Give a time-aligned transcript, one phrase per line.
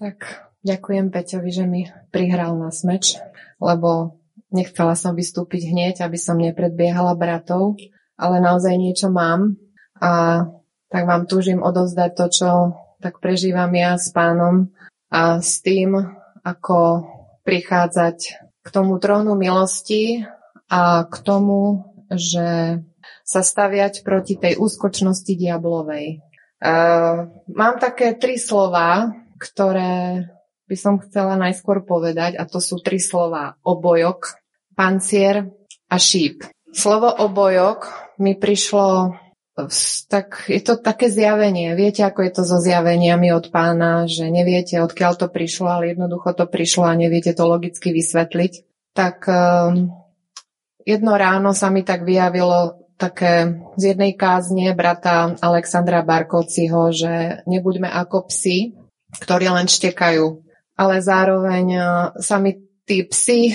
[0.00, 3.20] Tak ďakujem Peťovi, že mi prihral na smeč,
[3.60, 4.16] lebo
[4.48, 7.76] nechcela som vystúpiť hneď, aby som nepredbiehala bratov,
[8.16, 9.60] ale naozaj niečo mám
[10.00, 10.44] a
[10.88, 12.48] tak vám túžim odovzdať to, čo
[13.04, 14.72] tak prežívam ja s pánom
[15.12, 15.92] a s tým,
[16.48, 17.04] ako
[17.44, 18.18] prichádzať
[18.64, 20.24] k tomu trónu milosti
[20.72, 22.80] a k tomu, že
[23.20, 26.24] sa staviať proti tej úskočnosti diablovej.
[26.56, 30.28] Uh, mám také tri slova, ktoré
[30.68, 34.36] by som chcela najskôr povedať, a to sú tri slova obojok,
[34.76, 35.50] pancier
[35.90, 36.46] a šíp.
[36.70, 37.90] Slovo obojok
[38.22, 39.16] mi prišlo
[40.08, 41.74] tak je to také zjavenie.
[41.76, 46.32] Viete, ako je to so zjaveniami od pána, že neviete, odkiaľ to prišlo, ale jednoducho
[46.32, 48.52] to prišlo a neviete to logicky vysvetliť.
[48.96, 49.92] Tak um,
[50.86, 57.88] jedno ráno sa mi tak vyjavilo také z jednej kázne brata Alexandra Barkovciho, že nebuďme
[57.88, 58.76] ako psi,
[59.18, 60.26] ktorí len štekajú.
[60.78, 61.80] Ale zároveň e,
[62.22, 62.56] sa mi
[62.86, 63.54] tí psi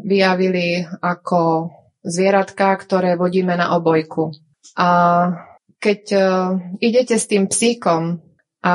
[0.00, 4.32] vyjavili ako zvieratka, ktoré vodíme na obojku.
[4.76, 4.88] A
[5.80, 6.24] keď uh,
[6.80, 8.20] idete s tým psíkom
[8.60, 8.74] a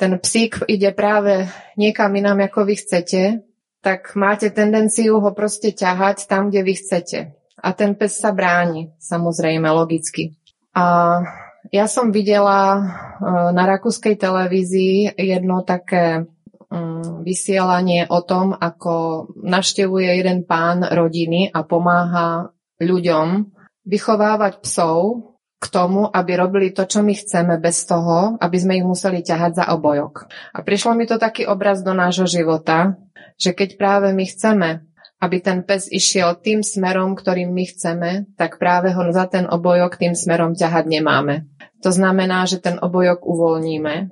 [0.00, 1.44] ten psík ide práve
[1.76, 3.44] niekam inám, ako vy chcete,
[3.84, 7.18] tak máte tendenciu ho proste ťahať tam, kde vy chcete.
[7.58, 10.40] A ten pes sa bráni, samozrejme, logicky.
[10.72, 11.20] A
[11.68, 16.24] ja som videla uh, na rakúskej televízii jedno také
[16.72, 23.52] um, vysielanie o tom, ako navštevuje jeden pán rodiny a pomáha ľuďom
[23.88, 28.86] vychovávať psov k tomu, aby robili to, čo my chceme bez toho, aby sme ich
[28.86, 30.30] museli ťahať za obojok.
[30.54, 32.94] A prišlo mi to taký obraz do nášho života,
[33.34, 34.86] že keď práve my chceme,
[35.18, 39.98] aby ten pes išiel tým smerom, ktorým my chceme, tak práve ho za ten obojok
[39.98, 41.50] tým smerom ťahať nemáme.
[41.82, 44.10] To znamená, že ten obojok uvoľníme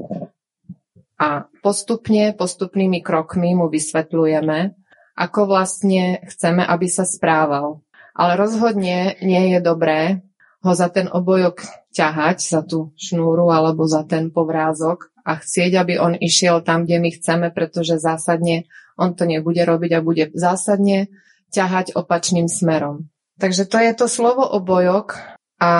[1.16, 4.76] a postupne, postupnými krokmi mu vysvetľujeme,
[5.16, 7.80] ako vlastne chceme, aby sa správal.
[8.12, 10.25] Ale rozhodne nie je dobré,
[10.64, 11.62] ho za ten obojok
[11.92, 17.02] ťahať, za tú šnúru alebo za ten povrázok a chcieť, aby on išiel tam, kde
[17.02, 21.12] my chceme, pretože zásadne on to nebude robiť a bude zásadne
[21.52, 23.10] ťahať opačným smerom.
[23.36, 25.20] Takže to je to slovo obojok
[25.60, 25.72] a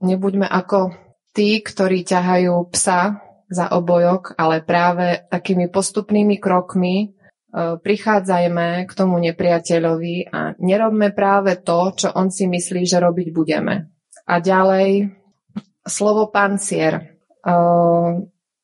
[0.00, 0.96] nebuďme ako
[1.36, 7.12] tí, ktorí ťahajú psa za obojok, ale práve takými postupnými krokmi
[7.54, 13.90] prichádzajme k tomu nepriateľovi a nerobme práve to, čo on si myslí, že robiť budeme.
[14.30, 15.10] A ďalej
[15.82, 17.18] slovo pancier.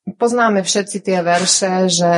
[0.07, 2.13] Poznáme všetci tie verše, že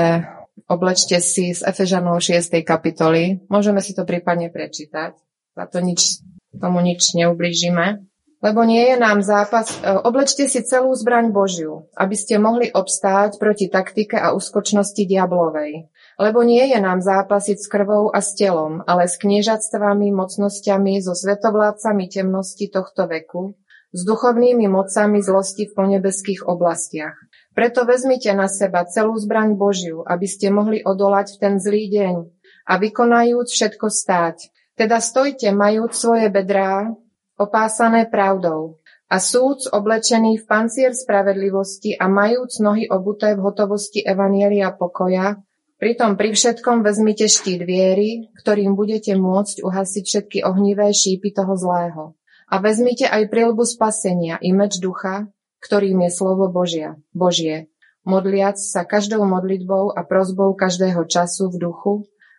[0.70, 2.62] oblečte si z Efežanov 6.
[2.62, 3.42] kapitoly.
[3.50, 5.18] Môžeme si to prípadne prečítať.
[5.58, 6.22] Za to nič,
[6.54, 8.06] tomu nič neublížime.
[8.40, 13.36] Lebo nie je nám zápas, e, oblečte si celú zbraň Božiu, aby ste mohli obstáť
[13.36, 15.92] proti taktike a úskočnosti diablovej.
[16.20, 21.16] Lebo nie je nám zápasiť s krvou a s telom, ale s kniežatstvami, mocnosťami, so
[21.16, 23.56] svetovládcami temnosti tohto veku,
[23.96, 27.16] s duchovnými mocami zlosti v ponebeských oblastiach.
[27.56, 32.16] Preto vezmite na seba celú zbraň Božiu, aby ste mohli odolať v ten zlý deň
[32.68, 34.52] a vykonajúc všetko stáť.
[34.78, 36.92] Teda stojte, majúc svoje bedrá
[37.40, 44.76] opásané pravdou a súd oblečený v pancier spravedlivosti a majúc nohy obuté v hotovosti Evanielia
[44.76, 45.40] pokoja,
[45.80, 52.20] Pritom pri všetkom vezmite štít viery, ktorým budete môcť uhasiť všetky ohnivé šípy toho zlého.
[52.52, 55.32] A vezmite aj prilbu spasenia i meč ducha,
[55.64, 57.72] ktorým je slovo Božia, Božie,
[58.04, 61.94] modliac sa každou modlitbou a prozbou každého času v duchu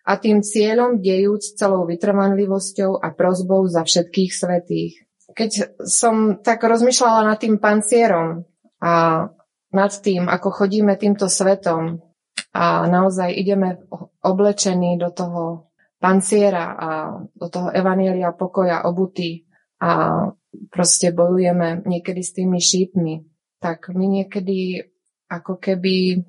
[0.05, 4.95] a tým cieľom dejúc celou vytrvanlivosťou a prozbou za všetkých svetých.
[5.33, 8.45] Keď som tak rozmýšľala nad tým pancierom
[8.85, 9.25] a
[9.71, 12.03] nad tým, ako chodíme týmto svetom,
[12.51, 13.79] a naozaj ideme
[14.23, 16.91] oblečení do toho panciera a
[17.23, 19.47] do toho evanielia pokoja obutí
[19.79, 20.25] a
[20.73, 23.15] proste bojujeme niekedy s tými šípmi,
[23.63, 24.83] tak my niekedy
[25.31, 26.27] ako keby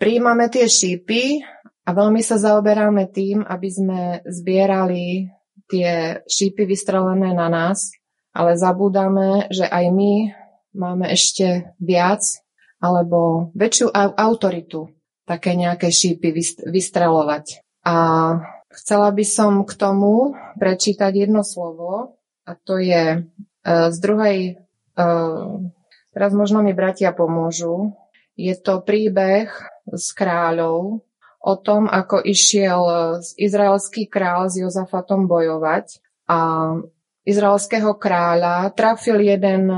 [0.00, 1.44] príjmame tie šípy
[1.84, 5.28] a veľmi sa zaoberáme tým, aby sme zbierali
[5.68, 7.92] tie šípy vystrelené na nás,
[8.32, 10.12] ale zabúdame, že aj my
[10.72, 12.24] máme ešte viac
[12.80, 14.97] alebo väčšiu autoritu
[15.28, 16.32] také nejaké šípy
[16.64, 17.60] vystrelovať.
[17.84, 17.96] A
[18.72, 22.16] chcela by som k tomu prečítať jedno slovo
[22.48, 24.38] a to je uh, z druhej,
[24.96, 25.60] uh,
[26.16, 27.92] teraz možno mi bratia pomôžu,
[28.38, 29.52] je to príbeh
[29.84, 31.04] z kráľov
[31.38, 32.82] o tom, ako išiel
[33.34, 36.38] izraelský král s Jozafatom bojovať a
[37.26, 39.70] izraelského kráľa trafil jeden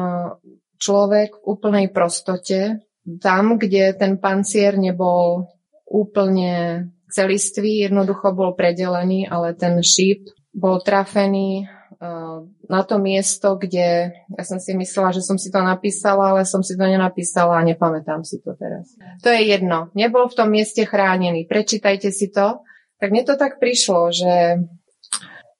[0.81, 2.81] človek v úplnej prostote
[3.19, 5.51] tam, kde ten pancier nebol
[5.91, 11.67] úplne celistvý, jednoducho bol predelený, ale ten šíp bol trafený
[11.99, 16.47] uh, na to miesto, kde ja som si myslela, že som si to napísala, ale
[16.47, 18.95] som si to nenapísala a nepamätám si to teraz.
[19.27, 19.91] To je jedno.
[19.99, 21.51] Nebol v tom mieste chránený.
[21.51, 22.63] Prečítajte si to.
[23.03, 24.63] Tak mne to tak prišlo, že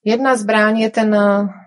[0.07, 1.11] jedna zbraň je ten,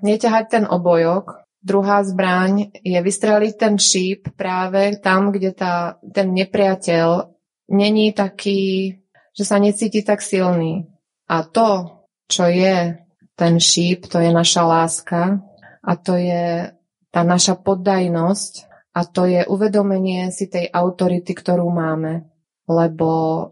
[0.06, 7.31] neťahať ten obojok, druhá zbraň je vystreliť ten šíp práve tam, kde tá, ten nepriateľ
[7.71, 8.94] není taký,
[9.31, 10.86] že sa necíti tak silný.
[11.31, 13.00] A to, čo je
[13.33, 15.42] ten šíp, to je naša láska
[15.81, 16.69] a to je
[17.10, 18.54] tá naša poddajnosť
[18.94, 22.30] a to je uvedomenie si tej autority, ktorú máme.
[22.69, 23.09] Lebo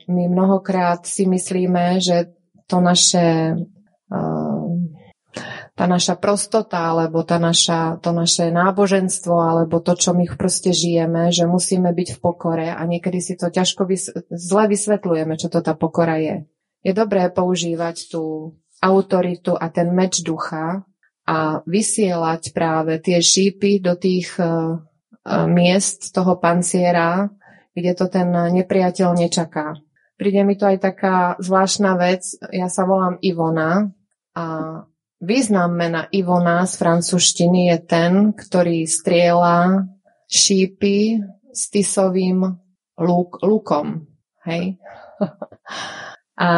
[0.07, 2.31] my mnohokrát si myslíme, že
[2.69, 3.57] to naše
[5.81, 11.33] tá naša prostota, alebo tá naša, to naše náboženstvo, alebo to, čo my proste žijeme,
[11.33, 15.57] že musíme byť v pokore a niekedy si to ťažko vys- zle vysvetľujeme, čo to
[15.65, 16.45] tá pokora je.
[16.85, 20.85] Je dobré používať tú autoritu a ten meč ducha
[21.25, 24.85] a vysielať práve tie šípy do tých uh,
[25.49, 27.25] miest toho panciera,
[27.73, 29.81] kde to ten nepriateľ nečaká.
[30.13, 32.21] Príde mi to aj taká zvláštna vec.
[32.53, 33.89] Ja sa volám Ivona
[34.37, 34.45] a
[35.21, 39.85] Význam mena Ivona z francúzštiny je ten, ktorý strieľa
[40.25, 41.21] šípy
[41.53, 42.41] s tisovým
[42.97, 44.09] luk, lukom.
[44.49, 44.81] Hej?
[46.41, 46.49] A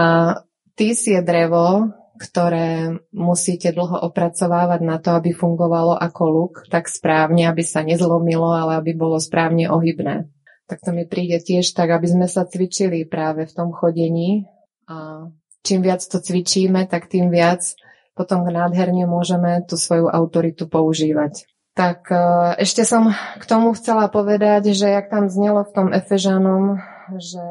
[0.80, 7.52] tis je drevo, ktoré musíte dlho opracovávať na to, aby fungovalo ako luk, tak správne,
[7.52, 10.32] aby sa nezlomilo, ale aby bolo správne ohybné.
[10.72, 14.48] Tak to mi príde tiež tak, aby sme sa cvičili práve v tom chodení.
[14.88, 15.28] A
[15.68, 17.76] čím viac to cvičíme, tak tým viac
[18.14, 21.50] potom nádherne môžeme tú svoju autoritu používať.
[21.74, 22.18] Tak e,
[22.62, 26.78] ešte som k tomu chcela povedať, že jak tam znelo v tom Efežanom,
[27.18, 27.42] že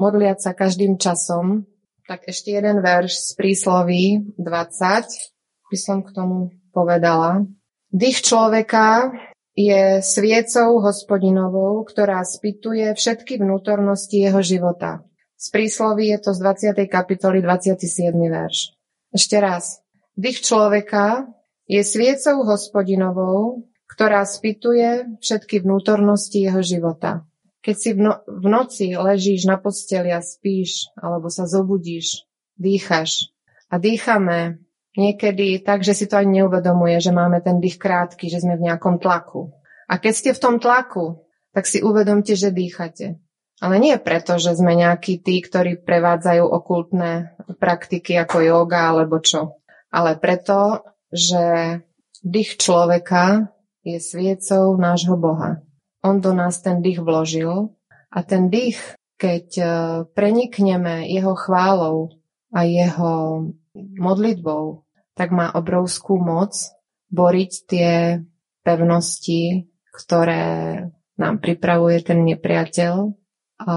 [0.00, 1.68] modliať sa každým časom,
[2.08, 4.04] tak ešte jeden verš z prísloví
[4.40, 7.44] 20 by som k tomu povedala.
[7.92, 9.12] Dých človeka
[9.52, 15.04] je sviecou hospodinovou, ktorá spituje všetky vnútornosti jeho života.
[15.36, 16.88] Z prísloví je to z 20.
[16.88, 18.16] kapitoly 27.
[18.16, 18.72] verš.
[19.12, 19.84] Ešte raz.
[20.18, 21.30] Dých človeka
[21.70, 27.22] je sviecou hospodinovou, ktorá spituje všetky vnútornosti jeho života.
[27.62, 32.26] Keď si v, no- v noci ležíš na posteli a spíš, alebo sa zobudíš,
[32.58, 33.30] dýchaš.
[33.70, 34.58] A dýchame
[34.98, 38.74] niekedy tak, že si to ani neuvedomuje, že máme ten dých krátky, že sme v
[38.74, 39.54] nejakom tlaku.
[39.86, 41.22] A keď ste v tom tlaku,
[41.54, 43.22] tak si uvedomte, že dýchate.
[43.62, 49.58] Ale nie preto, že sme nejakí tí, ktorí prevádzajú okultné praktiky ako yoga alebo čo
[49.88, 51.78] ale preto, že
[52.20, 53.52] dých človeka
[53.86, 55.64] je sviecou nášho Boha.
[56.04, 57.72] On do nás ten dých vložil
[58.12, 58.78] a ten dých,
[59.18, 59.64] keď e,
[60.14, 62.14] prenikneme jeho chválou
[62.54, 64.86] a jeho modlitbou,
[65.18, 66.54] tak má obrovskú moc
[67.10, 67.90] boriť tie
[68.62, 70.44] pevnosti, ktoré
[71.18, 72.94] nám pripravuje ten nepriateľ
[73.58, 73.76] a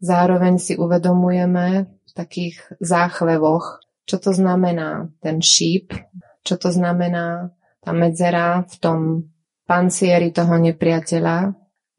[0.00, 5.92] zároveň si uvedomujeme v takých záchvevoch, čo to znamená ten šíp,
[6.44, 9.00] čo to znamená tá medzera v tom
[9.68, 11.38] pancieri toho nepriateľa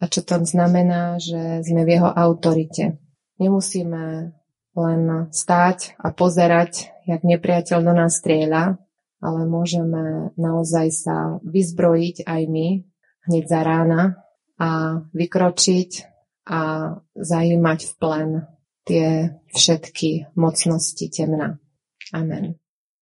[0.02, 2.98] a čo to znamená, že sme v jeho autorite.
[3.38, 4.34] Nemusíme
[4.72, 8.82] len stáť a pozerať, jak nepriateľ do nás strieľa,
[9.22, 12.68] ale môžeme naozaj sa vyzbrojiť aj my
[13.30, 14.02] hneď za rána
[14.58, 15.92] a vykročiť
[16.50, 16.62] a
[17.14, 18.30] zajímať v plen
[18.90, 21.61] tie všetky mocnosti temna.
[22.14, 22.61] Amen.